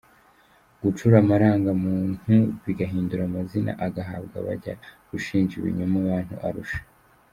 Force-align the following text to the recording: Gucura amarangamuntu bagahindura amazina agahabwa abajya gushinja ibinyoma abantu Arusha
Gucura 0.83 1.15
amarangamuntu 1.23 2.35
bagahindura 2.63 3.21
amazina 3.25 3.71
agahabwa 3.85 4.35
abajya 4.41 4.73
gushinja 5.09 5.53
ibinyoma 5.55 5.97
abantu 6.03 6.35
Arusha 6.47 6.79